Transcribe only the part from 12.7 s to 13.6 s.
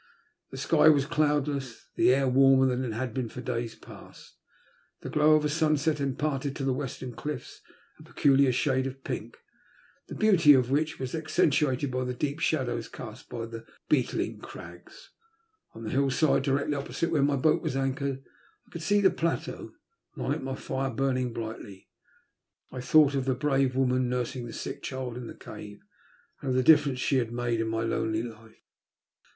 cast by